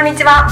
[0.00, 0.48] こんにちは。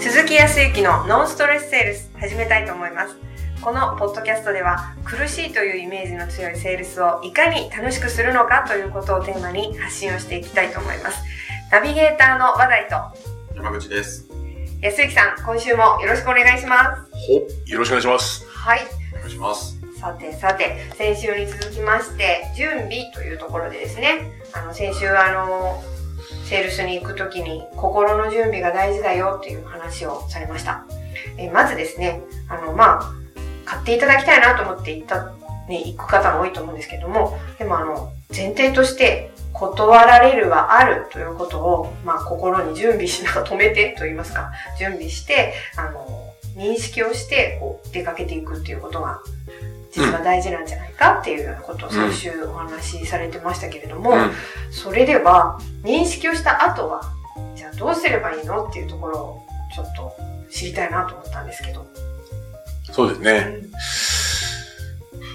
[0.00, 3.14] 鈴木康之のノンストレスセールス始めたいと思います。
[3.60, 11.22] このポッドキャストでは苦しいというイメージの強いセールスをいかに楽しくするのかということをテーマに発信をしていきたいと思います。
[11.70, 12.96] ナビゲーターの話題と。
[13.54, 14.30] 山口です。
[14.80, 17.12] 安之さん今週もよろしくお願いします。
[17.12, 17.34] ほ、
[17.66, 18.46] よろしくお願いします。
[18.48, 18.80] はい。
[19.12, 19.78] お願いします。
[20.00, 24.40] さてさて先週に続きまして準備というところでですね。
[24.54, 25.84] あの先週あの
[26.44, 30.84] セールスに行くときに心の準備が大事だよっていう話をされました。
[31.38, 33.12] えまずですねあのまあ
[33.64, 35.32] 買っていただきたいなと思って行った、
[35.68, 49.20] ね、行く方も多いと思うんですけどもでもあの前提として断られるはあるということを、まあ、心に準備しながら止めてと言いますか準備してあの認識をしてこう出かけていくっていうことが
[49.94, 54.30] 実は大事なんじゃないかっていうようなことを先週お話しされてましたけれども、うん
[54.70, 57.02] それでは認識をした後は
[57.54, 60.16] じゃあどうすればいいのっていうところをちょっと
[60.50, 61.86] 知りたいなと思ったんですけど。
[62.90, 63.56] そうですね。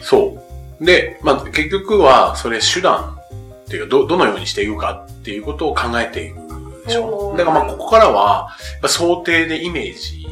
[0.01, 0.37] そ
[0.79, 0.85] う。
[0.85, 3.19] で、まあ、結局は、それ手段
[3.65, 7.35] っていうか、ど、どのようにしていくかっていうことを考えていくでしょ。
[7.37, 8.49] だからまあ、ここからは、
[8.87, 10.25] 想定でイメージ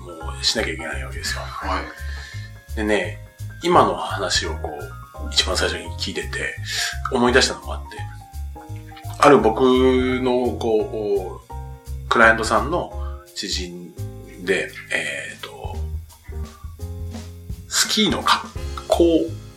[0.00, 1.42] もしなきゃいけないわけですよ。
[1.42, 2.01] はい。
[2.76, 3.18] でね、
[3.62, 6.56] 今の話をこう、一番最初に聞いてて、
[7.12, 7.98] 思い出したのがあって、
[9.18, 12.92] ある僕の、こう、クライアントさんの
[13.34, 13.94] 知人
[14.44, 15.76] で、えっ、と、
[17.68, 18.48] スキーの格
[18.88, 19.04] 好、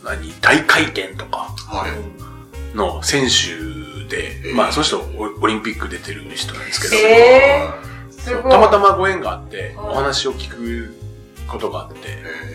[0.04, 2.76] 何、大回転とかはい。
[2.76, 8.52] の選手で、えーまあ、その人オオリンピック出てる人なんですけど、えはすごい。
[8.52, 11.05] たまたまご縁があって、はいお話を聞く
[11.46, 11.98] ことがあって、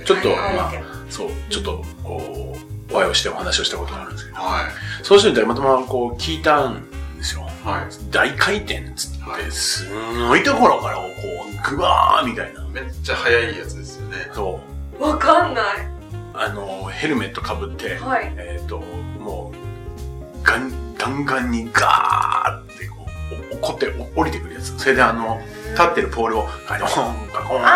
[0.05, 0.71] ちょっと、はいまあ、
[1.09, 2.55] そう、ちょっと、こ
[2.89, 4.67] う、お会いをしてお話をしたことがあるんですけど、は
[5.03, 7.41] その人にたまたまこう聞いたんですよ。
[7.41, 7.67] い。
[7.67, 9.87] は大回転っつっはいて、す
[10.27, 12.63] ごいところからこう、ぐわーみたいな。
[12.65, 12.69] い。
[12.69, 14.17] めっちゃ速いやつですよね。
[14.33, 14.59] そ
[14.99, 15.03] う。
[15.03, 15.63] わかんない。
[16.33, 18.33] あの、ヘルメットかぶって、はい。
[18.37, 23.05] えっ、と、もう、ガン、弾丸にガーってこ
[23.51, 24.77] う、お怒ってお降りてくるやつ。
[24.77, 25.41] それであの、
[25.71, 27.71] 立ってるポールをガコンガコンって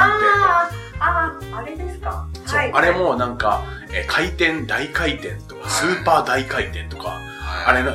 [0.80, 2.28] こあーあれですか。
[2.34, 2.72] う、そうはい。
[2.74, 3.64] あれもなんか、
[3.94, 7.20] えー回転、大回転とか、スーパー大回転とか、
[7.68, 7.84] あはい。
[7.84, 7.90] れ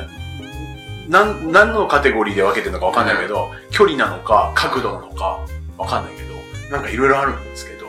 [1.09, 5.39] な、なん、何のカテゴリーで分けてるのか分かんないけど、距離なのか、角度なのか、
[5.77, 6.35] 分かんないけど、
[6.71, 7.81] なんかいろいろあるんですけど、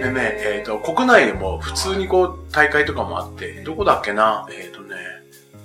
[0.00, 4.69] でね、えっ、と、国内でも普通にこう、大会とかもあって、どこだっけな、えっ、とね、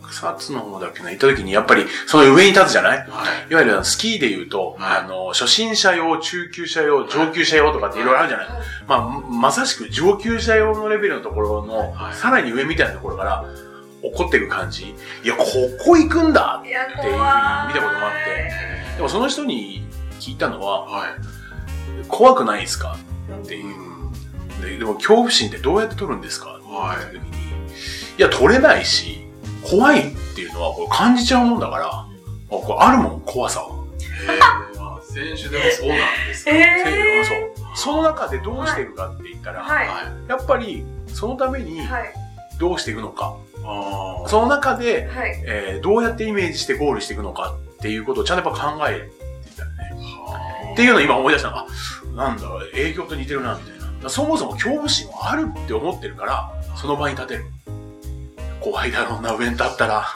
[0.09, 2.97] 草津の方だっけな、行った時にやっぱり、その上に立つじゃない？
[2.99, 3.05] は
[3.49, 3.51] い。
[3.51, 8.47] いわゆるスキーで言うと、はいあの、初心者用、中級者用、上級者用とかっていろいろあるじゃない？
[8.87, 13.45] まあ、まさしく上級者用のレベルのところの、はいさらに上みたいなところから、
[14.03, 14.95] 怒ってる感じ。
[15.23, 15.45] いや、こ
[15.83, 16.97] こ行くんだっていうふうに見。
[16.97, 18.51] たこともあって、
[18.97, 19.85] でもその人に
[20.19, 21.09] 聞いたのは、はい。
[22.07, 22.97] 怖くないですか？
[23.43, 23.67] ってういう。
[23.67, 23.95] ん。
[24.61, 26.49] ででも恐怖心ってどうやって取るんですか？
[26.49, 27.29] はいっ時に、
[28.17, 29.24] いや、取れないし、
[29.69, 32.07] 怖いっていうのはこれ感じちゃうもんだから、あ
[32.49, 33.85] これあるもん、怖さは。
[33.99, 36.51] えー、まあ、選手でもそうなんですか。
[36.51, 37.75] えー、そう。
[37.75, 39.87] その中でどうしていくかって言ったら、はい。
[39.87, 39.93] は
[40.27, 40.29] い。
[40.29, 42.13] やっぱりそのためにはい。
[42.57, 44.29] どうしていくのか、ああ。
[44.29, 45.43] その中で、はい。
[45.45, 49.09] えーどうやってイメージしてゴールしていくのかっていうことをちゃんとやっぱ考え
[49.43, 49.75] ていたよね。
[50.25, 51.67] はっていうのを今思い出したのが、
[52.23, 52.43] あなんだ、
[52.73, 54.09] 営業と似てるな、みたいな。
[54.09, 57.45] そもそも恐怖心はあるって思ってるから、その場に立てる。
[58.65, 60.07] 怖いだろうな、上に立ったら。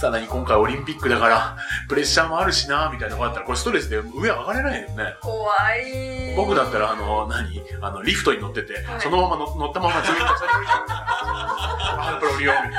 [0.00, 1.56] さらに今回オリンピックだから、
[1.88, 5.16] プレッシャーもあるしな、みたいなのがあったら、これストレスで上上がれないよね。
[5.20, 6.34] 怖い。
[6.34, 7.62] 僕だったら、あの、何？
[7.82, 10.94] あの、リフトに乗ってて、はいそのまま乗乗ったままずっと下に降りてくる。
[10.94, 12.72] ハンプロリオンみたい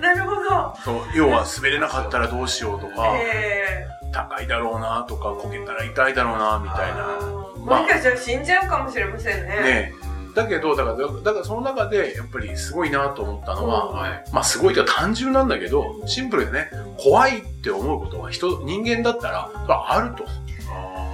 [0.00, 0.14] な。
[0.14, 0.76] なるほど。
[0.82, 7.76] そう、要は滑れなかったらどうしようとか、え高いだろうなとか、こけたら痛いだろうな、みたいー、な。
[7.78, 9.48] もしかしたら死んじゃうかもしれませんね。
[9.62, 14.24] ねだけど、だから、だからその中で、やっぱりすごいなと思ったのは、うんはい。
[14.32, 20.24] まあすごいと単純なんだけど、シンプルでね、怖いって思うことは人、人間だったら、あると。
[20.72, 21.10] あ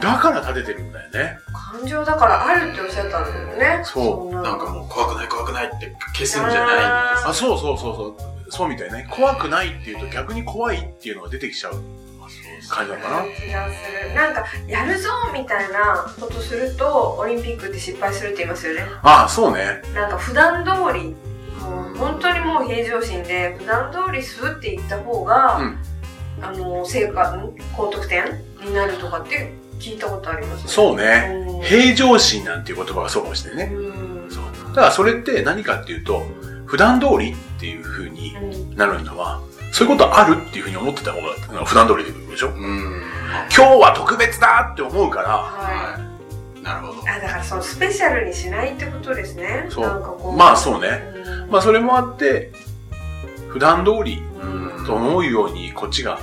[0.00, 1.38] だから立ててるんだよね。
[1.72, 3.82] 感情だからあるっておっしゃったんだよね。
[3.84, 4.42] そあ。
[4.42, 8.50] なんかもう怖くない怖くないって消すんじゃないんですあ、そうそうそうそう。
[8.50, 9.06] そうみたいね。
[9.10, 11.74] 怖くないっていうと逆に怖いっていうのが出てきちゃう
[12.68, 13.22] 感じなのかな。
[13.24, 14.14] 気がする。
[14.14, 18.84] なんか、やるぞみたいなことすると、オリンピックって失敗するって言いますよね。
[19.02, 19.82] あそうね。
[19.94, 21.16] なんか、普段通り、
[21.60, 25.78] もう本当にもう平常心で、普段通りスーって言った方が、うん
[26.42, 28.24] あの、成果、ん高得点
[28.64, 30.68] になるとかって聞いたことありますね。
[30.68, 31.44] そうね。
[31.46, 33.74] うん平常心なんていう言葉がそうかもしれないね。
[33.74, 34.44] うんそう。
[34.68, 36.22] だからそれって何かっていうと、
[36.64, 39.42] 普段通りっていう風にうんなるのは、
[39.72, 42.48] そういうことあるっていうふうに思ってた方が普段通りででしょ？
[42.48, 43.02] うん。
[43.54, 45.98] 今日は特別だって思うから、はは
[46.58, 46.62] い。
[46.62, 47.08] なるほどい。。
[47.08, 49.66] あ、だからそのスペシャルにしないってことですね。
[49.68, 50.36] そうなんかこう。
[50.36, 50.88] まあそうね。
[51.14, 52.52] うんまあそれもあって、
[53.48, 56.18] 普段通りうんと思うようにこっちが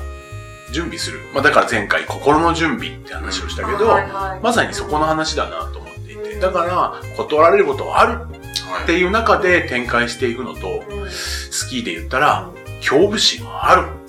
[0.73, 1.19] 準備する。
[1.33, 8.83] まあだから前回心の準備って話をしたけど、はいはいまさにそこの話だなと思っていて、だから断られることはあるはい。
[8.83, 12.49] っていう中で展開していくのと、うんスキーで言ったら、
[12.79, 14.06] 恐怖心はあるうん。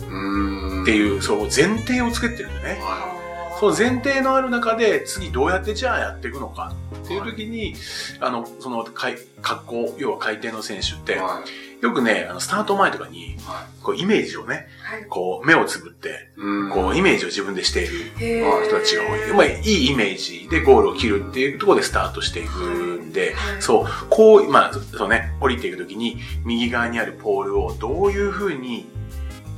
[0.88, 2.78] っていう、そう前提を作ってるんだね。
[2.80, 3.14] は
[3.60, 6.72] その前提のある中で、次どうやってじゃあやっていくのか
[7.04, 7.74] っていう時に、
[8.20, 10.98] あの、その、格好、要は回転の選手っい。
[11.00, 11.42] て、は
[11.80, 11.84] い。
[11.84, 16.30] よくね、あの、スタート前とかに、はこう、イメージをね、はいこう、目をつぶって、
[16.72, 19.32] こう、イメージを自分でしている人たちが多い。
[19.34, 28.86] まあ、いいイメージでゴールを切るっていうところでスタートしていくんで、はいそう、こう、まあ、そそうね、降りていくときに、右側にあるポールをどういう風に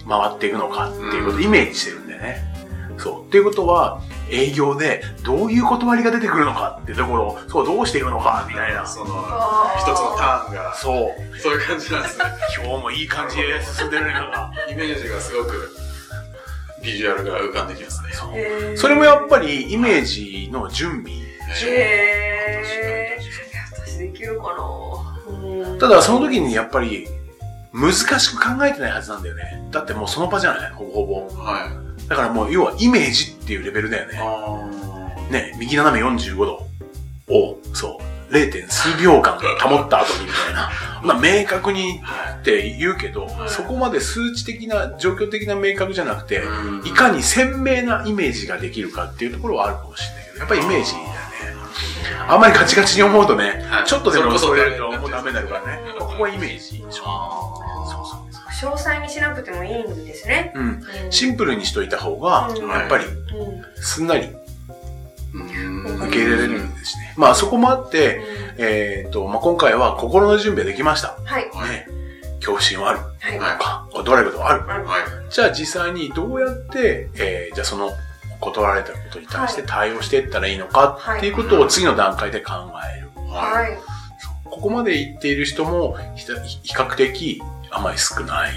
[0.08, 2.50] 回っていくのかっていうことをイメージしてるんだよね。
[2.99, 3.26] そう。
[3.26, 8.87] っていうことは、営業でどういう断りが出てくるのかっていうところを、そう、どうしていくのか、みたいな。
[8.87, 9.06] その、
[9.79, 11.38] 一つのターンが、そう。
[11.38, 12.25] そういう感じなんですね。
[12.62, 14.52] 今日もいい感じで進んでるね、なんか。
[14.70, 15.70] イメージがすごく、
[16.82, 18.11] ビジュアルが浮かんできますね。
[18.75, 21.20] そそれもやっぱりイメージの準備。
[21.67, 22.41] へー
[23.87, 27.08] 私できるかなうんただその時にやっぱり
[27.72, 29.69] 難しく考えてないはずなんだよね。
[29.70, 30.72] だってもうその場じゃない？
[30.72, 31.43] ほぼほぼ。
[31.43, 31.69] は
[32.06, 32.08] い。
[32.08, 34.19] だからもう要はイメージっていうレベルだよね。
[34.20, 36.67] あね、右斜め45度
[37.32, 38.00] を、そ
[38.31, 38.69] う、0.
[38.69, 40.70] 数秒間保った後にみたいな。
[41.05, 46.43] まあ明確にはって言うけど、いそこまで数値的な、状況的な明確じゃなくて、
[46.84, 46.88] い。
[46.88, 51.11] いかに鮮明なイメージができるかっていうところはあるかもしれないけど、やっぱりイメージだよね。
[52.28, 55.81] あんまりガチガチに思うとね、はいちょっとでもそれるともうダメになるからね。
[55.99, 57.50] ここはイメージでしょ。
[58.61, 60.53] 詳細にしなくてもいいんですね。
[60.55, 60.62] うん。
[60.65, 60.69] う
[61.09, 64.29] んシンプルにしといた方が、うんやっぱりうんすんなり
[65.33, 67.15] うん受け入れられるんですね。
[67.17, 68.21] まあそこもあって、
[68.59, 71.17] えっ、と、まあ今回は心の準備ができました。
[71.25, 71.51] はい。
[71.53, 71.87] はいね。
[72.37, 72.99] 恐怖心はある。
[72.99, 73.39] はい。
[73.39, 74.67] はいとか、断られることはある。
[74.67, 75.01] はいはい。
[75.31, 77.91] じゃあ実際にどうやって、えーじゃあその
[78.41, 82.53] 断られたことに対して対応していったらいいのかっていうことを次の段階で考
[82.97, 83.11] える。
[83.31, 83.79] ははい。
[84.45, 86.27] ここまで言っている人も比
[86.75, 88.52] 較的あまり少ない。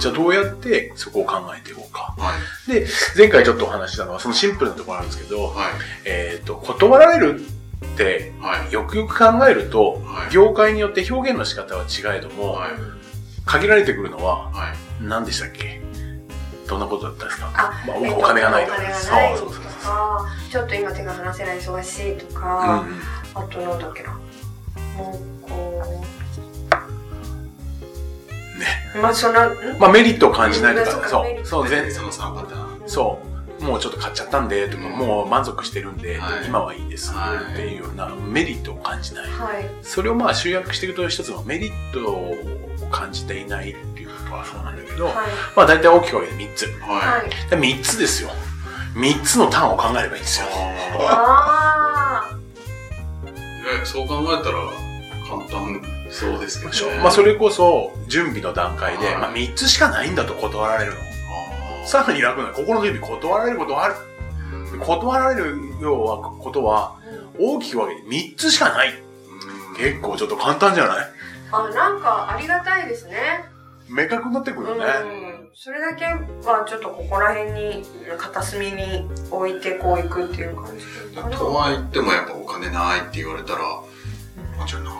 [0.00, 2.14] じゃあどうやってそこを考えていこうか。
[2.18, 2.32] は
[2.68, 2.72] い。
[2.72, 2.86] で、
[3.16, 5.72] 前回ちょっとお話ししたのはそのシンプルなところなんですけど、はい。
[6.04, 8.72] えっ、と、断られるってはい。
[8.72, 12.70] よくよく考えると、はい業界によって表現の仕方は違えども、はい。
[13.44, 14.76] 限られてくるのははい。
[15.04, 15.80] 何でしたっけ？
[16.66, 17.52] どんなことだったんですか？
[17.54, 22.86] あ、まあえっとお金がないとかそうそうそうか、ちょっと今手が離せない忙しいとうんか、
[23.34, 24.18] うんあとなんだっけな。
[24.96, 25.43] もう、
[28.64, 28.92] ね。
[28.96, 32.88] う、まあそんな、んまあメリットを感じないとうんか、そそうそう、全その3パターン。
[32.88, 33.20] そ
[33.60, 39.24] う、もうちょっと買っちゃったんで、とか、うんもう満足してるんで、はい今はいいです、はいっていうようなメリットを感じない。
[39.30, 39.70] はい。
[39.82, 42.36] それをまあ集約していくと一つのメリットを
[42.90, 45.14] 感じていないっていうことはそうなんだけど、はい。
[45.56, 46.66] まあ大体大きく分けて3つ。
[46.80, 47.50] ははい。
[47.50, 48.30] で3つですよ。
[48.94, 50.46] 3つのターンを考えればいいんですよ。
[50.52, 52.44] ああ
[53.84, 54.58] そう考えたら
[55.28, 56.98] 簡単そうですけどね。
[56.98, 60.98] まあそれこそ準備の段階で、はいまあ3つしかないんだと断られるの。
[61.86, 63.94] さらに楽なの心の準備断られることはある。
[64.72, 66.96] うん断られるようなことは
[67.38, 68.90] 大きく分けて3つしかない。
[68.90, 68.92] う
[69.72, 71.06] ん結構ちょっと簡単じゃない？
[71.52, 73.44] あ、なんかありがたいですね。
[73.88, 74.84] 明確になってくるよね。
[75.02, 75.06] う
[75.42, 75.48] ん。
[75.54, 77.84] それだけはちょっとここら辺に、
[78.18, 80.84] 片隅に置いてこう行くっていう感じ。
[81.36, 84.96] とは言ってもやっぱお金ないって言われたら、あじゃあなか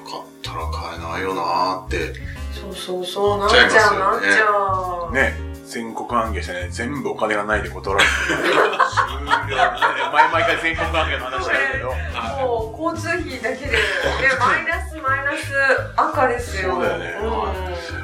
[0.54, 2.14] ったら買えないよなーって。
[2.52, 3.58] そうそうそう、なっちゃ
[3.90, 5.12] う、なっちゃう。
[5.12, 5.34] ね。
[5.66, 8.12] 全国暗記してね、全部お金がないで断られて
[10.32, 11.92] 毎回全国暗記の話だけど。
[12.46, 13.78] もう交通費だけで、ね、
[14.38, 15.36] マイナスマイナス
[15.96, 16.72] 赤ですよ。
[16.72, 17.14] そうだよね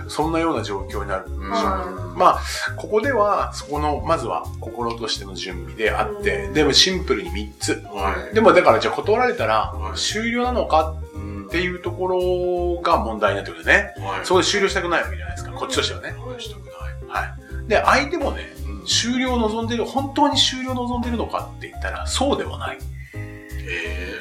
[0.07, 1.25] うそんなような状況になる。
[1.29, 2.41] うんはまあ、
[2.77, 7.83] ここでは、そこの、まずは心としての準備であって、うんでもシンプルに3つ。
[7.87, 8.35] はい。
[8.35, 11.10] でもだからじゃあ断られたらはい終了なのかうん
[11.51, 13.93] っていうところが問題になってくるね。
[13.99, 14.25] はい。
[14.25, 15.51] そこで終了したくないわけじゃないですか。
[15.51, 16.11] こっちとしてはね。
[16.11, 17.25] はいしたくない。
[17.25, 17.69] はい。
[17.69, 22.79] で、相手もね、うん終了を望んでる、本当に終了を望んでるのかって言ったら、そうではない。
[23.15, 24.21] え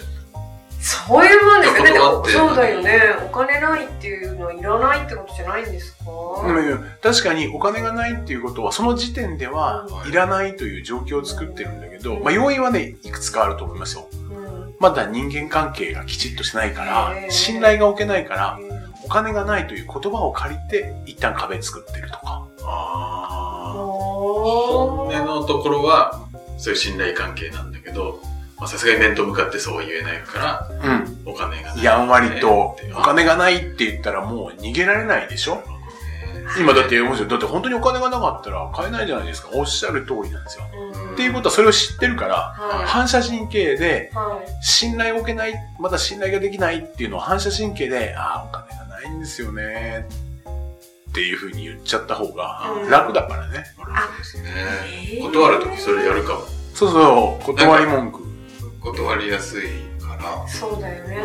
[0.82, 2.32] そういうもんですよね。
[2.32, 3.00] そうだよね。
[3.26, 14.08] お金ないっていうのはいらないってことじゃないんですか、うん確かにお金がないっていうことは、その時点ではうんいらないという状況を作ってるんだけど、まあ要因はね、いくつかあると思いますよ。
[14.80, 18.60] うんまだ人間関係がきちっとしてないかへら、ー信頼が置けないから、
[19.04, 22.48] お金がないという言葉を借りて、一旦壁作ってるとか。
[22.60, 26.22] ー、あお本音のところは、
[26.58, 28.22] そういう信頼関係なんだけど、
[28.58, 30.70] まあさすがに面と向かってそうは言えないから、
[31.26, 31.32] うん。
[31.32, 31.84] お金がない。
[31.84, 35.62] やんわりとお金がないって言ったらもう逃げられないでしょ？
[36.58, 39.50] 今だって、だって本当にお金がなかったら買えないじゃないですか。
[39.54, 40.66] おっしゃる通りなんですよ。
[40.74, 44.16] うんっていうことはそれを知ってるから、は反射神経でい。
[44.16, 44.66] はい。
[44.66, 50.08] 信頼を置けない、まだ信頼ができないっていうのを反射神経で、ああ、お金がないんですよね。
[51.10, 53.66] っていうふうに言っちゃった方がうん楽だからね。
[53.78, 54.50] なるほどですね
[55.14, 56.42] えー断るときそれやるかも。
[56.74, 58.20] そうそう、断り文句。
[58.80, 59.64] 断りやすい
[60.00, 61.18] から、そうだよね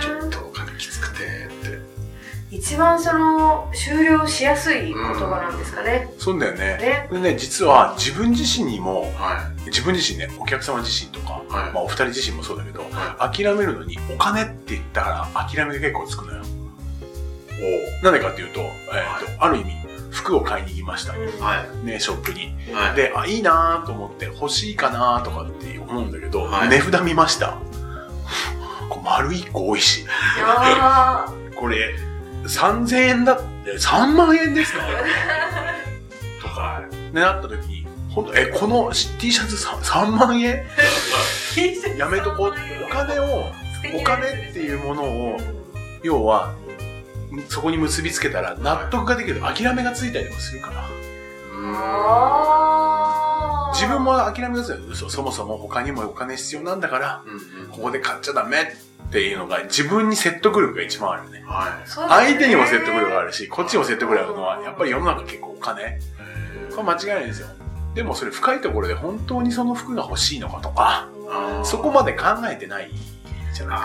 [0.00, 1.87] ちょっとお金きつくてって。
[2.50, 6.10] 一番その終了しやすい言葉なんですかね。
[6.18, 6.78] そうだよね。
[6.78, 7.08] ね。
[7.12, 11.52] でね、実は自分自身にも、は自分自身ね、お客様自身とか、い。
[11.52, 11.72] はい。
[11.72, 16.42] まあお二人自身もそうだけど、は諦めるのにお金って言ったら諦めが結構つくのよ。
[16.42, 18.04] い。
[18.04, 19.72] なんでかっていうと、えっ、と、ある意味、
[20.10, 21.12] 服を買いに行きました。
[21.12, 21.86] うんおはい。
[21.86, 22.54] ね、ショップに。
[22.72, 22.96] はい。
[22.96, 27.58] で、あ、いいなと思って欲しいかなとかって思うんだけど、はい値札見ました。
[28.88, 30.06] これ丸一個多いし、
[30.42, 31.94] あ これ
[32.48, 34.80] 3000円だって3万円ですか？
[36.42, 42.58] とか、ね、なった時に、本当え、この T シャツ 3, 3万円ーやめとこうって。
[42.84, 43.44] お金を、
[44.00, 45.36] お金っていうものを、
[46.02, 46.54] 要は、
[47.48, 49.40] そこに結びつけたら納得ができる。
[49.42, 50.84] 諦めがついたりもするから。
[53.74, 58.64] 自分も諦めがついたら、嘘、そもそも他にもお金必要なんだから、うんうんここで買っちゃダメっ
[59.10, 61.42] ていうのが自分に説得力が一番あるよね。
[61.46, 61.88] はい。
[61.88, 65.98] 相手にも説得力があるし、こっちにも説得力があるのは、やっぱり世の中結構お金。
[66.74, 67.48] これ間違いないんですよ。
[67.94, 71.08] でもそれ深いところで本当にその服が欲しいのかとか、
[71.64, 72.90] そこまで考えてない
[73.52, 73.84] じゃないか。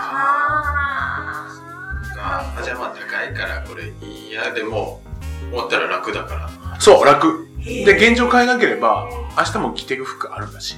[2.16, 3.92] ああじゃあまあ高いからこれ
[4.28, 5.02] 嫌でも
[5.50, 6.80] 終わったら楽だから。
[6.80, 7.48] そう、楽。
[7.58, 10.76] ーで、現状変えなければ、明日も着ていく服あるんだし。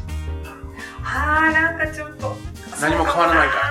[1.05, 2.37] あーなんかちょっと
[2.81, 3.66] 何も変わらないから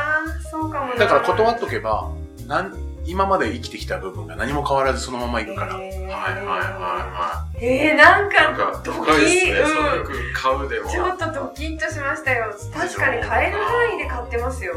[0.97, 2.11] だから断っとけば、
[2.47, 5.75] なん今まで生きてきた部分が何も変わらずそのままいくから。
[5.75, 10.89] はいはいはいはえー、なんかか深いですね、うんその服買うでも。
[10.89, 14.75] ちょっとドキッとしましたよ確かに買える範囲で買ってますよ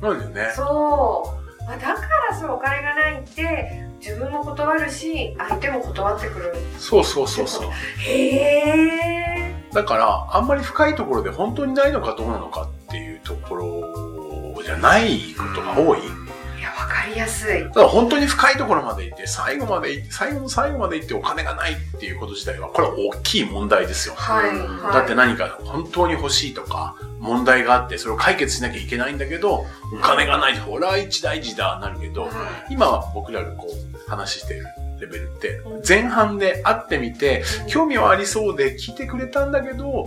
[0.00, 0.52] そうだよね。
[0.54, 2.00] そう、まあ、だか
[2.30, 7.70] らそうお金がないって自分も断るし相手も断ってくるそうそうそうそう。
[7.98, 14.19] へえだから、あんまり深いところで本当にないのかどうなのかっていうところ
[14.62, 15.98] じゃないことが多い。
[16.00, 17.64] いやわかりやすい。
[17.64, 24.14] だから本当に深いところまで行って、最後まで行って、最後の最後まで行ってお金がないっていうこと自体は、これは大きい問題ですよ。
[24.14, 32.30] はい、うんはい、だって何か本当に欲しいとか、問題があって、それを解決しなきゃいけないんだけど、お金がない、ほら一大事だ、なるけど、はい。
[32.74, 34.66] 今は僕らがこう話している
[35.00, 40.06] レベルって、前半で会ってみて、興味はありそうで聞いてくれたんだけど、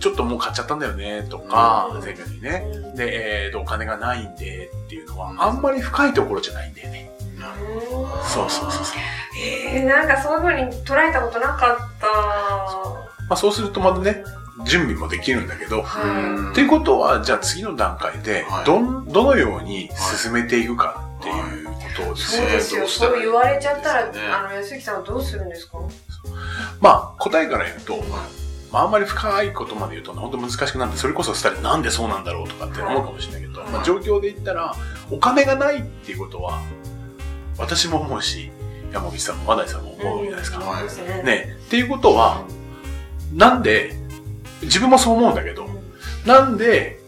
[0.00, 2.00] ちょっともう買っちゃったんだよね、とか、うん。
[2.02, 2.64] 前回にね。
[2.94, 7.10] で、えーと、お金がないんでっていうのは、うんあんまり深いところじゃないんだよね。
[8.22, 8.96] そうそうそうそう。
[9.38, 12.06] えー、なんかそういう風に捉えたことなかった。
[13.28, 14.24] まあそうするとまたね、
[14.64, 19.90] 準備もできるんだけど、はっていうことは、じゃあ次の段階ではい、どん、どのように
[20.20, 22.48] 進めていくかっていうことでいすよね。
[22.50, 25.78] そうですよそう言われちゃったら、ねあの安幸さんはどうするんですか？
[26.80, 27.96] まあ答えから言うと、
[28.70, 34.74] まああんまり深いことまで言うと本当難しくなって、それこそ二人なんでそうなんだろうとかって思うかもしれないけど、はいまあ状況で言ったら、
[35.10, 36.60] お金がないっていうことは、
[37.58, 38.50] 私も思うし、
[38.92, 40.80] 山口さんも和田井さんも思うじゃないですか。
[40.80, 41.56] うですねね。
[41.66, 42.44] っていうことは、
[43.32, 43.94] なんで、
[44.62, 45.68] 自分もそう思うんだけど、
[46.26, 47.00] なんで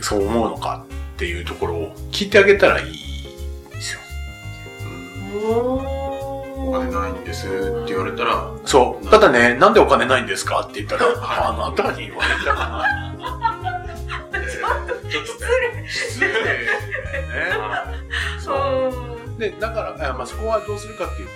[0.00, 0.84] そう思うのか
[1.14, 3.07] っていうところを聞いてあげたらいい。
[5.36, 7.50] お金ないんですっ
[7.86, 9.06] て言われたら、そう。
[9.08, 10.60] ただね、なんでお金ないんですか？
[10.60, 11.06] って言ったら、
[11.50, 12.84] あなたに言われたから。
[14.34, 16.66] えーちょっとね、失礼だよね。
[18.38, 18.52] そ
[19.36, 19.40] う。
[19.40, 21.28] で、だから、あまあ、そこはどうするかっていう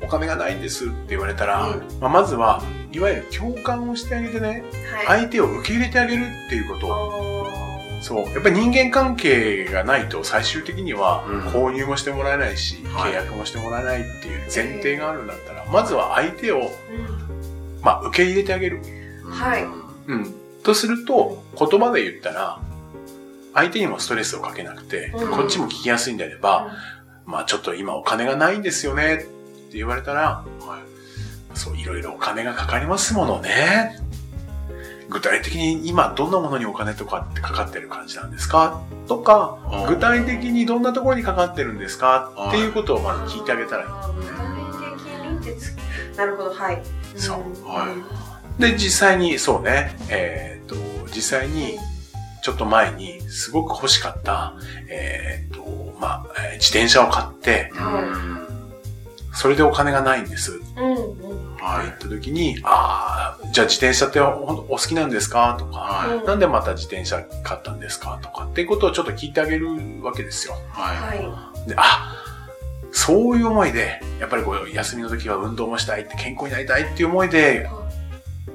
[0.00, 1.82] と、お金がないんですって言われたら、うん。
[2.00, 4.64] まあ、まずは、いわゆる共感をしてあげてね、
[5.06, 5.20] はい。
[5.20, 6.88] 相手を受け入れてあげるっていうこと。
[6.88, 7.61] をあ
[8.02, 8.32] そう。
[8.32, 16.70] やっぱり人間関係がないと最終的にはうん購入もしてもらえないし、はい契約もしてもらえないっていう前提があるんだったら、まずは相手を、ー
[17.82, 18.80] まあ、受け入れてあげる。
[19.30, 19.64] はい
[20.08, 20.34] うん。
[20.62, 22.60] とすると、言葉で言ったら、
[23.54, 26.72] 相手にもストレスをかけなくて、うんこっちも聞きやすいんであれば、
[27.24, 30.44] まあちょっと今お金がないんですよねって言われたら、
[31.54, 34.01] そう、いろいろお金がかかりますものね。
[35.12, 38.80] 具体的に今どんなものにお金とかってかかってる感じなんですか？
[39.08, 42.32] とか、うん具体的にどんなところにかかってるんですか？
[42.36, 43.88] はいっていうことをまず聞いてあげたらいい。
[43.90, 46.82] あー具体的にってつなるほどはい。
[47.16, 47.38] そう。
[47.66, 47.88] は
[48.58, 48.62] い。
[48.62, 50.74] で、実際に、そうね、えっ、と、
[51.14, 51.78] 実際に、
[52.42, 54.54] ちょっと前に、すごく欲しかった、
[54.90, 55.62] えっ、と、
[55.98, 58.02] まあ、えー自転車を買って、はい。
[58.04, 58.42] うん
[59.34, 60.50] それでお金がないんです。
[60.52, 61.56] ってうんうん。
[61.56, 61.86] はい。
[61.86, 65.56] 言った時に、ああ、じゃあ自転車ってお好きなんですか？
[65.58, 68.18] とか、はいうんなんでまた自転車買ったんですか？
[68.22, 69.68] とかっていうことをちょっと聞いてあげる
[70.02, 70.54] わけですよ。
[70.70, 72.16] ははいで、あ、
[72.92, 77.68] そういう思いで、やっぱりこう、休みの時は運動もしたいって、健康になりたいっていう思いで、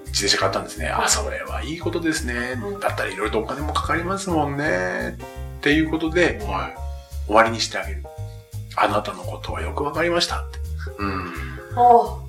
[0.07, 0.89] 自転車買ったんですね。
[0.89, 2.79] あ、それはいいことですねうん。
[2.79, 5.17] だったらいろいろとお金もかかりますもんね。
[5.59, 6.77] っていうことでい、はい
[7.27, 8.03] 終わりにしてあげる。
[8.75, 10.59] あなたのことはよくわかりましたって。
[10.97, 11.46] うんお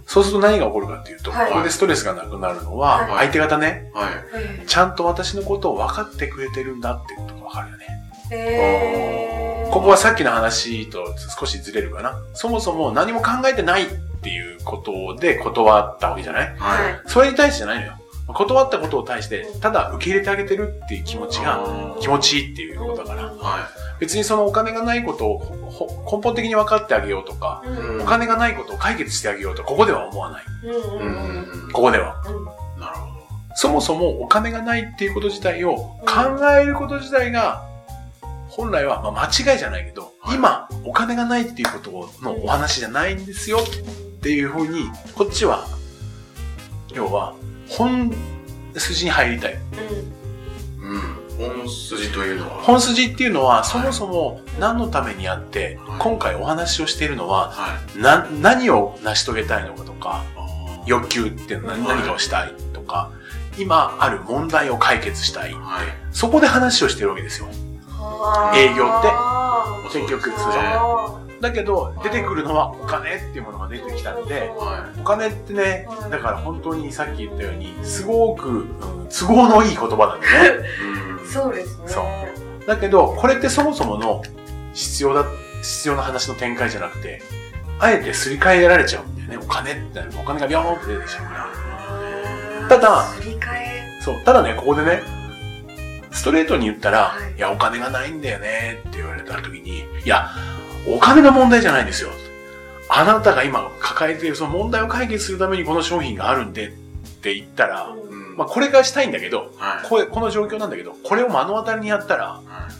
[0.07, 1.51] そうすると何が起こるかっていうと、はい。
[1.51, 3.27] ここでストレスがなくなるのは、はい。
[3.29, 3.93] 相手方ね、
[4.67, 7.87] ちゃんと私のことを分かってくれてるんだっていうことがわかるよね。
[8.31, 9.73] えー。
[9.73, 12.15] ここはさっきの話と少しずれるかな。
[12.35, 13.87] そもそも何も考えてないっ
[14.23, 16.57] ていうことで断ったわけじゃない？
[16.57, 17.01] はい。
[17.07, 17.93] それに対してじゃないのよ。
[18.29, 21.65] 断ったことを対して、ただ受け入れてあげてるっていう気持ちが
[21.95, 23.23] うん気持ちいいっていうことだから。
[23.25, 23.69] は
[24.01, 28.03] 別にそのお金がないことをほ根本的に分かってあげようとか、うん。
[28.03, 30.45] お金がないことを解決してあげようと、ここでは思わない。
[31.73, 32.23] ここでは。
[32.79, 33.19] なるほ
[33.55, 37.65] そもそもお金がないっていうこと自体を考えること自体が、
[38.49, 40.37] 本来は、まあ、間違いじゃないけど、はい。
[40.37, 44.85] 今、お金がないっていうことのお話じゃないんですよっていうふうに、
[45.17, 45.67] こっちは、
[46.95, 47.35] 要は、
[47.69, 48.15] 本
[48.77, 49.55] 筋に入りたい。
[49.55, 49.59] ど
[50.87, 52.63] うん本筋というのは。
[52.63, 57.99] 本筋っていうのは、そもそも何のためにあってはい、今回お話をしているのは、はい。
[57.99, 60.25] な、何を成し遂げたいのかとか、
[60.87, 61.99] 欲求っていうのは何はい。
[61.99, 63.11] 何かをしたいとか、
[63.59, 65.51] 今ある問題を解決したい。
[65.51, 65.87] って、はい。
[66.11, 67.49] そこで話をしてるわけですよ。
[68.55, 69.09] 営業って。
[69.13, 70.49] あ結局、そ
[71.25, 80.69] うだけど、出てくるのはお金っていうものが出てきたんで、はお金ってねは、いだから本当にさっき言ったように、すごく、うん都合のいい言葉なんだよね。
[81.33, 84.23] そうですねそうだけど、これってそもそもの
[84.75, 85.25] 必要だ、
[85.63, 87.23] 必要な話の展開じゃなくて、
[87.79, 89.47] あえてすり替えられちゃうんだよね。
[89.47, 91.49] お金ってなるとお金がビョーンって出てきちゃうか
[92.63, 92.69] ら。
[92.69, 94.21] ただすり替えそう。
[94.25, 95.03] ただね、ここでね、
[96.11, 100.29] ストレートに言ったら、はいい、や、お金がないんだよねって言われた時に、いや、
[100.87, 102.11] お金の問題じゃないんですよ。
[102.91, 106.71] あなたが今抱えているその問題を解決するためにこの商品があるんでっ
[107.21, 112.73] て言ったら、うんまあこれがしたいんだけど、はいこれこの状況なんだけど、これを目の当たりにやったら、はい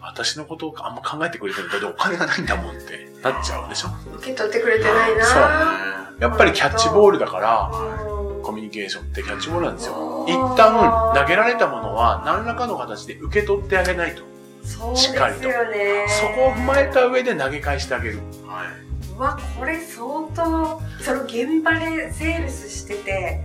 [0.00, 3.88] 私のことをあんま考えてくれてるんだけど、お金がないんだもんってなっちゃうでしょ？
[4.18, 9.94] 受け取ってくれてないなそうはやっぱりキャッチボールだから、うんコミュニケーションってキャッチボールなんですよ。
[9.94, 14.22] うん一旦投げられたものは何らかの形で受け取ってあげないと。
[14.66, 15.48] そうですしっかりと。
[15.48, 18.14] よねそこを踏まえた上で投げ返してあげる。
[18.14, 19.12] いはい。
[19.16, 23.44] うわこれ相当その現場でセールスしてて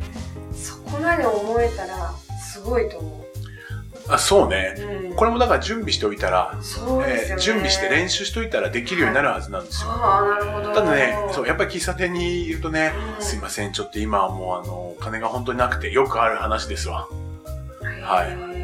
[0.52, 3.22] そこまで思えたらすごいと思
[4.10, 4.76] あそうね。
[4.78, 9.90] う、うん、これもだから準備しておいたら、そうね、えー準備して練習しといたらできるようになるはずなんですよ。
[9.90, 13.24] ああなるほどただね、そう、やっぱり喫茶店にいるとね、うん。
[13.24, 17.08] すいません、ちょっと今はもうあの、お金が本当になくてよくある話ですわ。
[18.04, 18.58] はい。
[18.58, 18.61] い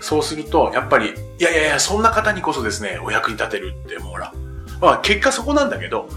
[0.00, 4.32] そうすると、やっぱり、いやいやいや、そんな方にこそですね、お役に立てるって、もうほら。
[4.80, 6.08] まあ、結果そこなんだけど、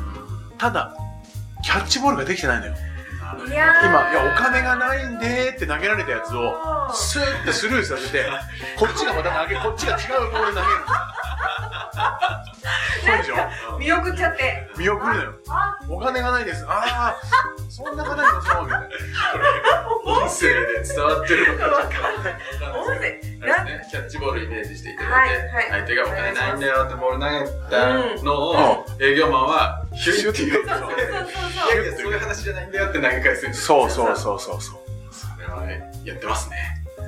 [0.58, 0.94] ただ、
[1.64, 2.74] キャッチボールができてないのよ。
[3.48, 6.54] いやー今、いや、お金がないんでって投げられたやつを、
[6.94, 8.26] スーッてスルーさせて、
[8.78, 10.66] こっちがまた投げ、こっちが違うボール投げる。
[13.04, 13.78] そうでしょ？
[13.80, 15.34] 見送っちゃって見送るのよ。
[15.50, 16.64] あお金がないです。
[16.68, 17.16] ああ、
[17.70, 18.88] そんな方にもそう、みたいな。
[20.06, 21.92] 音声で伝わってるのかわかん
[22.24, 22.34] ない
[22.78, 23.88] 音声ね。
[23.90, 25.70] キャッチボールイメージしていただいて、はいはい。
[25.70, 30.54] 相手がお金ないんだよってボール投げたのを、営業マンはヒュッって言う。
[30.54, 30.92] そうそうそう
[31.74, 34.62] いやいやそういう話じゃないんだよって投げ返すんですそうそうそうそう。
[34.62, 34.72] そ
[35.12, 35.70] それは
[36.06, 36.58] やってますね。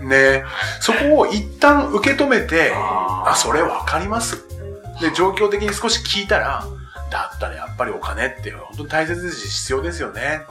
[0.02, 0.08] う。
[0.08, 0.44] ね。
[0.80, 4.38] そこを一旦受け止めて、ああ、それわかります。
[4.38, 6.66] そうで、状況的に少し聞いたら、
[7.10, 10.42] だったらやっぱりお金って本当に大切ですし必要ですよね。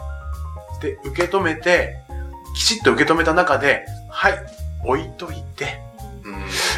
[0.81, 1.97] で、受け止めて、
[2.55, 4.35] きちっと受け止めた中で、はい、
[4.85, 5.81] 置いといて、
[6.25, 6.33] うん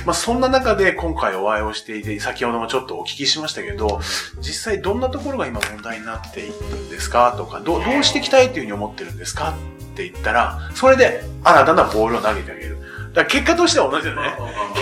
[0.06, 4.00] まあ、そんな中で今回お会いをしていて、先ほどもちょっとお聞きしましたけど、
[4.38, 12.78] 実際どんなところが今問題になっているんですかとか、どうどうしていきたいというふうに思ってるんですかって言ったら、それで新たなボールを投げてあげる。
[13.12, 14.34] だから結果としては同じだよね。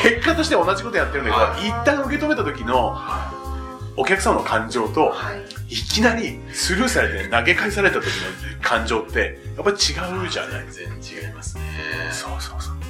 [0.03, 2.97] 結果として同じことやってるんだけど、一旦受け止めた時の
[3.97, 8.11] お客様の感情と、はいいきなりスルーされて投げ返された時の
[8.61, 11.63] 感情って、やっぱり違うじゃない全然違いますね
[12.11, 12.82] そうそうそう。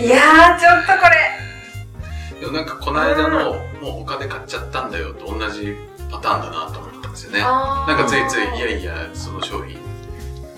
[0.00, 5.76] いやーちょっとこれでもなんかこの間のもう他で買っちゃったんだよと同じ
[6.10, 7.40] パターンだなと思ったんですよね。
[7.40, 9.78] なんかついつい、いやいや、その商品、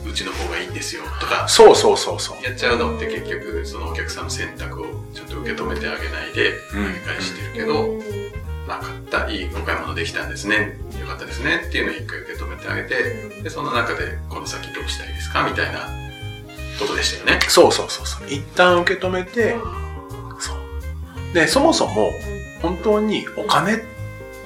[0.08, 2.42] うちの方がいいんですよとか、そうそうそうそう。
[2.44, 7.88] やっちゃうのって結局、そのお客さんの選択をちゃんと受け止めてあげないで、うん繰り返してるけど、
[8.68, 10.78] まあ、買った、いいお買い物できたんですね。
[11.00, 11.64] よかったですね。
[11.66, 15.88] っていうのを一回受け止めてあげて、で、その中で、この先どうしたいですかみたいな
[16.82, 17.44] ことでしたよね。
[17.48, 18.28] そうそうそうそう。
[18.28, 19.56] 一旦受け止めて、
[20.38, 21.34] そう。
[21.34, 22.10] で、そもそも、
[22.60, 23.84] 本当にお金って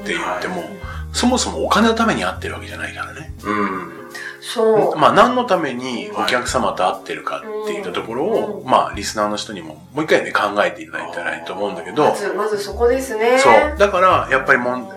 [0.07, 0.65] 言っても、
[1.13, 3.35] そもそもお金のために会ってるわけじゃないからね。
[3.45, 3.93] うん。
[4.41, 4.97] そう。
[4.97, 13.39] まあ何のためにお客様と会ってるかっていったところを、うんまあリスナーの人にももう一回ね考えていただいたらいいと思うんだけどま、ず、まずそこですね。
[13.39, 13.79] そう。
[13.79, 14.89] だからやっぱりもん、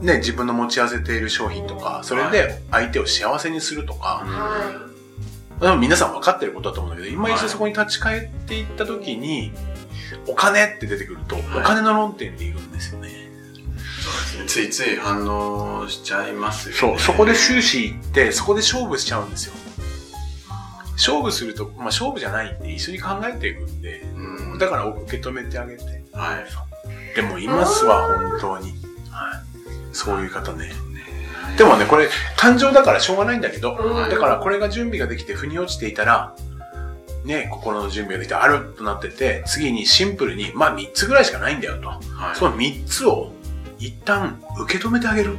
[0.00, 4.85] ね、自分の持ち合わせている商品とか、それで相手を幸せにするとか、は
[5.60, 9.52] でも皆さん分かってることだと思うんだけど、今一度そこに立ち返っていった時に、
[10.26, 13.08] お金って出てくると、お金の論点でいくんですよね。
[14.02, 14.46] そうですね。
[14.46, 16.80] ついつい反応しちゃいますよね。
[16.80, 19.54] そう、そこで終始行って、そこで勝負しちゃうんですよ。
[20.92, 24.58] 勝負すると、まあ勝負じゃないんで、一緒に考えていくんで、うん。
[24.58, 25.84] だから受け止めてあげて。
[26.12, 27.16] はい。
[27.16, 28.72] でもいますわ、本当に。
[29.10, 29.46] はい。
[29.92, 30.72] そういう方ね。
[31.56, 36.34] でもね、これ、感情だからしょうがないんだけど、うんだからこれが準備ができて腑に落ちていたら、
[37.24, 41.88] ね、心の準備ができてあるとなってて、次にシンプルに、まあ3つぐらいしかないんだよと。
[41.88, 41.98] は
[42.34, 42.36] い。
[42.36, 43.32] その3つを
[43.78, 45.38] 一旦受け止めてあげる。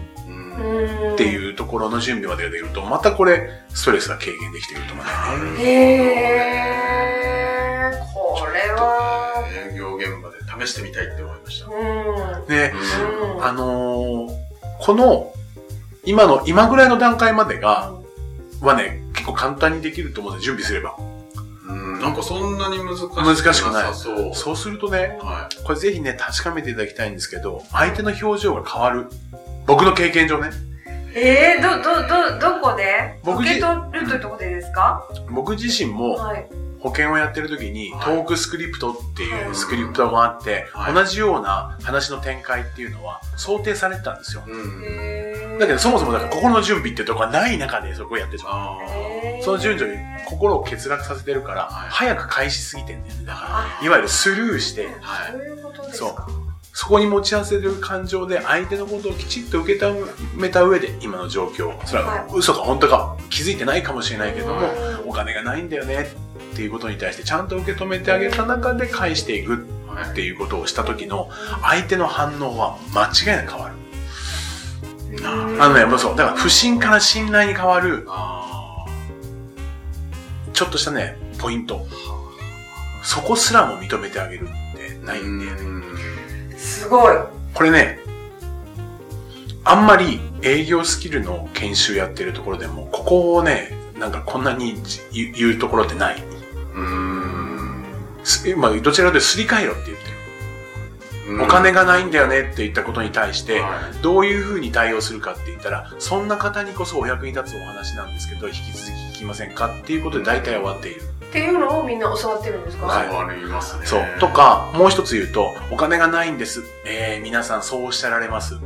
[1.14, 5.64] っていうところの準備までができると、またこれ、ストレスが軽減できてくると思うんだよね。
[5.64, 8.00] へー。
[8.14, 11.68] これは、営業現場で試してみたいって思いました。
[11.68, 12.48] うん。
[12.48, 12.74] で、
[13.36, 14.48] うんあのー
[14.80, 15.34] この、
[16.08, 17.94] 今の、今ぐらいの段階までが、
[18.62, 20.96] はね、結構簡単にできると思うんで、準備すれば。
[21.68, 22.00] うん。
[22.00, 24.34] なんかそんなに難しく難しくないさそう。
[24.34, 29.08] そうするとね、はこれぜひね、確かめていただきたいんですけど、相手の表情が変わる。
[29.66, 30.52] 僕の経験上ね。
[31.14, 33.20] えー、ど、ど、ど、どこで？
[33.24, 35.04] 僕受け取るというところでですか？
[35.30, 36.48] 僕自身もはい。
[36.80, 44.44] 保険をやってる時に、はいトークスクリプトっていはいうスクリプトがあって、はい同じような話の展開っていうのは想定されてたんですよ。
[44.48, 44.52] い。
[44.52, 45.37] うん。
[45.60, 49.44] だけどそもそもだから心の準備っていうところがない中でそこをやってしまう。
[49.44, 53.26] その順序に心を欠落させてるから、はい早く返しすぎてんだよね。
[53.26, 55.06] だかあら、いわゆるスルーして、あ。
[55.06, 55.32] はい。
[55.32, 56.28] そういうことですか。
[56.74, 64.64] そこに持ち合わせてる感情で相手のことをきちっと受け止めた上で今の状況、それははい嘘か本当か気づいてないかもしれないけども、う
[65.06, 66.08] んお金がないんだよね
[66.54, 71.32] っていうことに対してちゃんと受け止めてあげた中で返していくはいっていうことをした時の
[71.64, 73.87] 相手の反応は間違いなく変わる。
[75.20, 76.16] うんあのね、もうそう。
[76.16, 78.86] だから不信から信頼に変わるあ
[80.54, 81.86] ちょっとしたね、ポイント。
[83.04, 85.06] そこすらも認めてあげるってあ。
[85.06, 85.84] ないんで、うん
[86.58, 87.16] すごい。
[87.54, 88.00] これね、
[89.64, 94.76] あんまり営業スキルの研修やってるところでも、ここをね、なんかこんなに
[95.12, 96.24] 言うところってない。
[96.76, 97.86] うん。
[98.24, 100.17] すまあ、どちらかというとすり替えろって言ってる。
[101.28, 111.02] うんお金がないんだよねって言ったことに対して、はどういうふうに対応するかって言ったら、そんな方にこそお役に立つお話なんですけど、引き続き聞きませんかっていうことで大体終わっている。
[111.02, 112.86] っていうのをみんな教わってるんですか？
[112.88, 113.86] はい変わりますね。
[113.86, 114.06] そう。
[114.20, 116.64] と、か、もう一つ言うと、お金がないんです。
[116.86, 118.54] えー、皆さんそうおっしゃられます。
[118.54, 118.64] 要は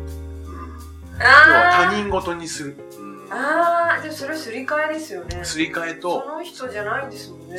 [1.18, 2.78] 他あ人事にする。
[2.78, 2.82] ー
[3.32, 5.40] あー、でもそれすり替えですよね。
[5.44, 7.58] すり替えそと、の人じゃないんですもんね。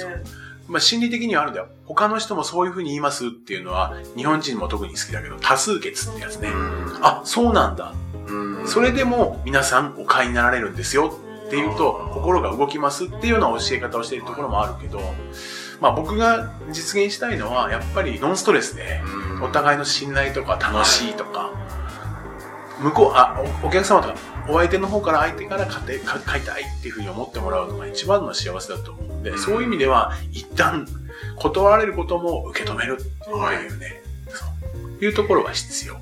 [0.68, 1.68] まあ、心理的にはあるんだよ。
[1.86, 6.48] 他の人もそういうふうに言いますっていうのは、日本人も特に好きだけど、多数決ってやつね。
[7.02, 7.92] あ、そうなんだ。
[8.26, 8.66] うん。
[8.66, 11.18] それでも皆さんお買いになられるんですよ。
[11.46, 15.00] っていうと、心が動きますっていうような教え方をしているところもあるけど、
[15.80, 19.02] まあ僕が実現したいのは、やっぱりノンストレスで、
[19.42, 21.50] お互いの信頼とか楽しいとか、
[22.80, 24.14] 向こう、あ、おお客様とか、
[24.48, 30.86] お相手の方から相手から買って、か買いたいっていうふうに思ってもらうのが一番の幸せだと思うんで、そういう意味では、一旦
[31.36, 34.44] 断られることも受け止めるっていうね、そ
[35.00, 35.96] ういうところが必要。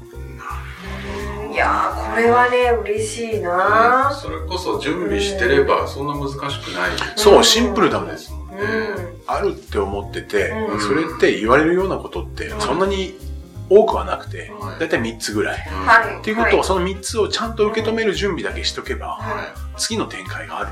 [1.52, 4.10] いやー、これはね、嬉しいな。
[4.14, 8.08] それこそ準備してればそんな難しくないそう、シンプルだもん。
[8.08, 8.16] で。
[8.16, 8.48] すもん。
[8.50, 8.56] ね。
[8.56, 9.22] うん。
[9.26, 10.80] あるって思ってて、うん。
[10.80, 13.18] それって言われるようなことってそんなに
[13.70, 15.66] 多くはなくて、はいだいたい3つぐらい。
[15.66, 16.18] うんはい。
[16.20, 20.70] っていうことは、はその3つをちゃんと受け止める準備だけしとけば、は次の展開がある。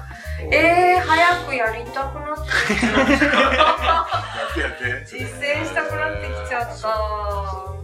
[0.51, 2.91] い、えー、早くやりたくなってきちゃ
[4.05, 4.19] った。
[5.07, 6.75] 実践したくなってきちゃった。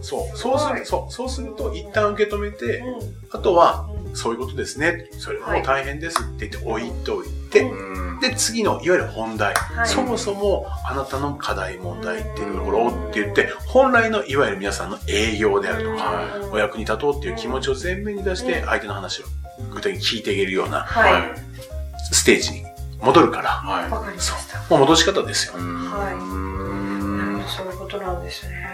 [0.01, 2.83] そう、そうする、そう、そうすると、一旦受け止めて、う
[3.31, 4.15] あとは、ん。
[4.15, 5.09] そういうことですね。
[5.19, 9.53] それもはい大変ですって言って置いといて、うんで、次の、いわゆる本題。
[9.53, 9.87] はい。
[9.87, 18.65] そもそも、あなたの課題問題っていうところって言って、本来の、いわゆる皆さんの営業であるとか、うんお役に立とうっていう気持ちを前面に出してう、ん。
[18.67, 19.25] 相手の話を
[19.73, 20.87] 具体的に聞いていけるような
[22.11, 22.65] ステージに
[23.01, 23.89] 戻るから、はい。
[23.91, 24.59] わかりました。
[24.69, 25.53] もう戻し方ですよ。
[25.55, 27.49] はい。
[27.49, 28.69] そういうことなんですね。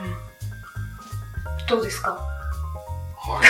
[0.00, 1.66] うん。
[1.66, 2.18] どうですか？
[3.24, 3.40] は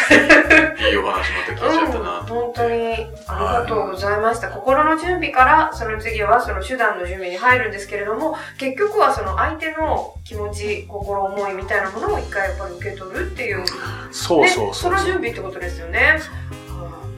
[0.78, 0.90] い。
[0.90, 2.68] いいお話また聞いちゃったうん、なと思本当。
[2.68, 2.92] に
[3.26, 4.50] ありがとうございました。
[4.50, 13.64] 心の準備から、その次はその手段の準備に入るんですけれども、結局はその相手の気持ち、心思いみたいなものを一回やっぱり受け取るっていう、
[14.10, 16.20] そうそうそうね、その準備ってことですよね。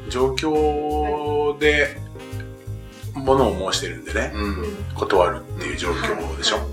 [0.08, 1.96] 状況で、
[3.14, 4.42] ものを申してるんでね、うん。
[4.42, 6.56] うん断るっていう状況でしょ。
[6.56, 6.64] はい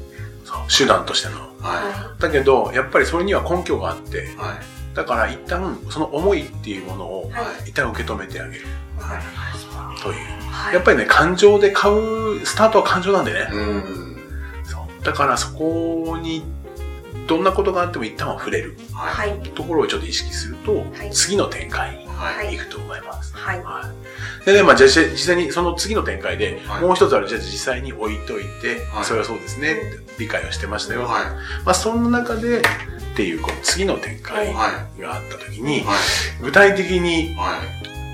[0.44, 1.36] そう手段としての。
[1.60, 4.81] はだけど、やっぱりそれには根拠があってい。、はい。
[4.94, 8.66] だから一旦その思いっていうものをはい一旦受け止めてあげる
[9.00, 9.66] わかりまし
[9.98, 10.04] た。
[10.04, 10.16] という。
[10.52, 13.48] はいやっぱりね、感情で買う、スタートは感情なんでね。
[13.52, 14.20] うん。
[14.64, 16.44] そうだからそこに、
[17.28, 19.02] どんなことがあっても一旦は触れるは。
[19.08, 19.50] はいい。
[19.52, 22.58] ところをちょっと意識すると、はい次の展開にはい。
[22.58, 23.34] 行くと思います。
[23.36, 23.64] はい。
[23.64, 23.90] は
[24.42, 24.46] い。
[24.46, 29.78] でね、まあ、じゃあ実際にその次の展開で、はいもう一つある、じゃあ実際に置いといて、はいそれはそうですね、
[30.20, 31.06] 理解をしてましたよ。
[31.06, 31.24] はい。
[31.66, 32.62] まあ、そんな中で、
[33.14, 35.96] っていう、この次の展開はがあった時に、はい。
[36.42, 37.58] 具体的に、は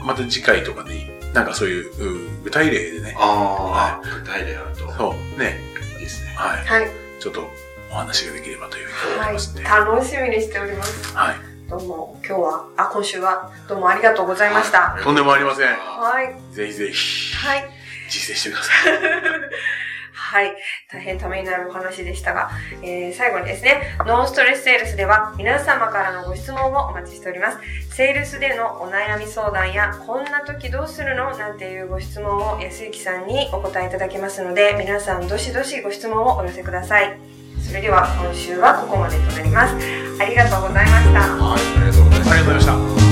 [0.04, 0.06] い。
[0.06, 4.92] また次回とかに、なんかそういう、うん具体例でね、ああ、具体例あると。
[4.94, 5.60] そう、ね、
[5.94, 6.34] いいですね。
[6.36, 6.90] はい、はい。
[7.20, 7.50] ちょっと
[7.92, 9.64] お話ができればというふうに思はいいますね。。
[9.64, 11.16] 楽しみにしております。
[11.16, 11.36] はい。
[11.70, 14.92] どうも、今日は、あ、今週は、どうもありがとうございました。
[14.92, 16.56] はいとんでもありませんはい。
[16.56, 17.70] ぜひぜひ、はい。
[18.10, 18.94] 実践してください。
[20.38, 20.56] はい。
[20.91, 22.52] 大変ためになるお話でしたが、
[22.84, 27.58] えー最後にですね、ノンストレスセールスでは皆様からのご質問をお待ちしております。
[27.95, 31.36] セールスでのお悩み相談や、こんな時どうするの？
[31.36, 37.17] なんていうご質問を安幸さんにお答えいただけますので、皆さんどしどしご質問をお寄せください。
[37.60, 39.76] それでは今週はここまでとなります。
[40.21, 41.19] ありがとうございました。
[41.19, 41.62] はい。
[41.78, 42.38] ありがとうございます。
[42.38, 43.07] ありがとうございました。